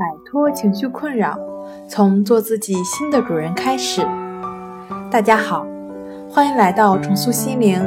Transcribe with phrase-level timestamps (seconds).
[0.00, 1.38] 摆脱情绪困扰，
[1.86, 4.00] 从做自己新的主人开始。
[5.10, 5.66] 大家好，
[6.30, 7.78] 欢迎来到重塑心灵，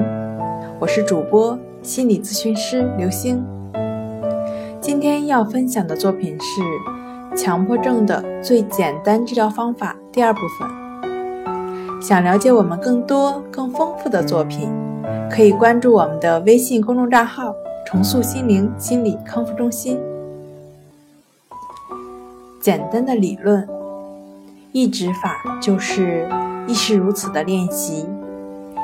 [0.80, 3.44] 我是主播心理咨询师刘星。
[4.80, 6.62] 今天要分享的作品是
[7.36, 10.70] 《强迫症的最简单治疗方法》第二部分。
[12.00, 14.72] 想了解我们更多更丰富的作品，
[15.32, 17.56] 可以关注我们的微信公众账号
[17.88, 20.00] “重塑心灵心理康复中心”。
[22.64, 23.68] 简单的理论，
[24.72, 26.26] 意指法就是
[26.66, 28.06] 亦是如此的练习。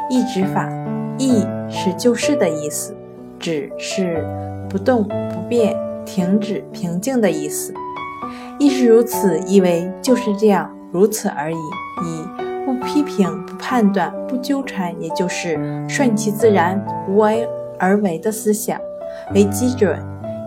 [0.09, 0.69] 意指法，
[1.17, 2.93] 亦是就是的意思，
[3.39, 4.21] 指是
[4.69, 7.73] 不动不变、停止、平静的意思。
[8.59, 11.55] 亦是如此，意为就是这样，如此而已。
[11.55, 15.57] 以不批评、不判断、不纠缠，也就是
[15.87, 18.77] 顺其自然、无为而为的思想
[19.33, 19.97] 为基准。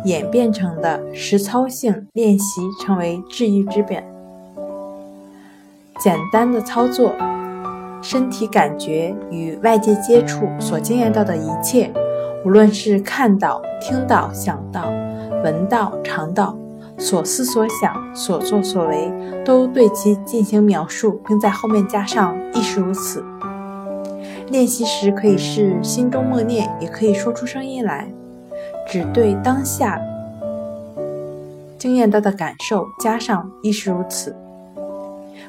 [0.04, 4.02] 演变成的实操性练习，成为治愈之本。
[6.00, 7.12] 简单的操作，
[8.02, 11.92] 身体感觉与外界接触所经验到的一切，
[12.44, 14.90] 无论是看到、听到、想到、
[15.44, 16.56] 闻到、尝到，
[16.98, 19.12] 所思所想、所作所为，
[19.44, 23.24] 都对其进行描述，并在后面加上“亦是如此”。
[24.50, 28.12] 练习时可以是心中默念，也可以说出声音来。
[28.92, 29.98] 只对当下
[31.78, 34.36] 经验到的感受加上亦是如此，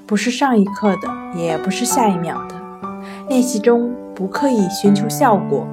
[0.08, 2.56] 不是上一刻的，也不是下一秒的。
[3.28, 5.68] 练习中不刻意寻求效果，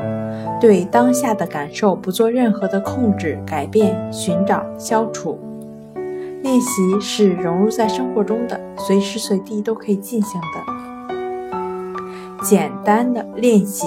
[0.60, 5.38] 对当下的感受不做任何的控制、改变、寻找、消除。
[6.42, 11.14] 练习是融入在生活中的，随时随地都可以进行的
[12.42, 13.86] 简单的练习。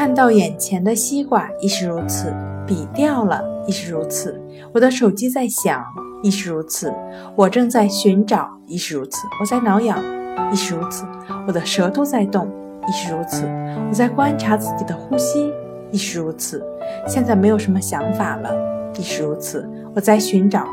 [0.00, 2.34] 看到眼前的西瓜亦是如此，
[2.66, 4.40] 笔掉了亦是如此，
[4.72, 5.84] 我的手机在响
[6.22, 6.90] 亦是如此，
[7.36, 10.02] 我正在寻找亦是如此，我在挠痒
[10.50, 11.04] 亦是如此，
[11.46, 12.50] 我的舌头在动
[12.88, 13.44] 亦是如此，
[13.90, 15.52] 我在观察自己的呼吸
[15.90, 16.64] 亦是如此，
[17.06, 18.50] 现在没有什么想法了
[18.96, 20.64] 亦是如此，我在寻找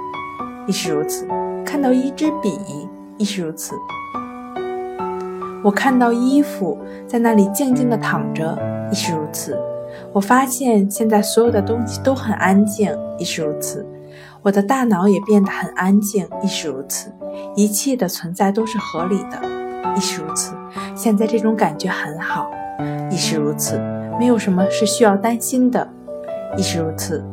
[0.67, 1.27] 亦是如此，
[1.65, 2.57] 看到一支笔
[3.17, 3.75] 亦是如此，
[5.65, 8.76] 我看到衣服在那里静静地躺着。
[8.91, 9.59] 亦是如此，
[10.13, 12.95] 我发现现在所有的东西都很安静。
[13.17, 13.85] 亦是如此，
[14.41, 16.27] 我的大脑也变得很安静。
[16.43, 17.11] 亦是如此，
[17.55, 19.39] 一切的存在都是合理的。
[19.95, 20.53] 亦是如此，
[20.95, 22.49] 现在这种感觉很好。
[23.09, 23.79] 亦是如此，
[24.19, 25.87] 没有什么是需要担心的。
[26.55, 27.23] 亦是如此，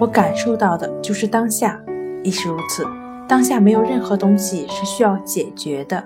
[0.00, 1.80] 我感受到的就是当下。
[2.22, 2.86] 亦是如此，
[3.26, 6.02] 当下没有任何东西是需要解决的。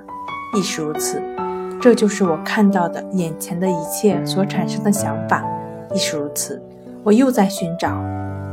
[0.57, 1.23] 亦是如此。
[1.87, 5.45] 这就是我看到的眼前的一切所产生的想法，
[5.95, 6.61] 亦是如此。
[7.05, 7.97] 我又在寻找，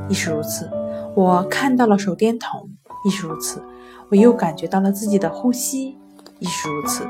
[0.07, 0.69] 亦是如此。
[1.15, 2.69] 我看到了手电筒，
[3.03, 3.59] 亦是如此。
[4.11, 5.97] 我又感觉到了自己的呼吸，
[6.37, 7.07] 亦是如此。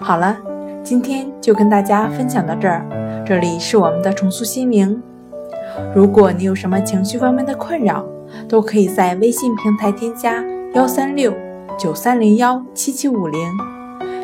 [0.00, 0.38] 好了，
[0.82, 2.82] 今天就跟大家分享到这儿。
[3.26, 5.02] 这里是我们的重塑心灵。
[5.94, 8.02] 如果你有什么情绪方面的困扰，
[8.48, 11.30] 都可以在微信平台添加幺三六
[11.78, 13.38] 九三零幺七七五零。